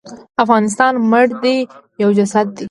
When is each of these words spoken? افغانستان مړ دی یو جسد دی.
افغانستان 0.43 0.93
مړ 1.11 1.25
دی 1.43 1.57
یو 2.01 2.09
جسد 2.17 2.47
دی. 2.55 2.59